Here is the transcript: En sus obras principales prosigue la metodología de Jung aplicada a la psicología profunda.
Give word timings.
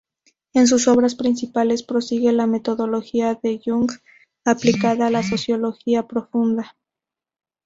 En 0.53 0.65
sus 0.65 0.87
obras 0.87 1.13
principales 1.13 1.83
prosigue 1.83 2.31
la 2.33 2.47
metodología 2.47 3.35
de 3.35 3.61
Jung 3.63 3.87
aplicada 4.43 5.05
a 5.05 5.09
la 5.11 5.21
psicología 5.21 6.07
profunda. 6.07 6.75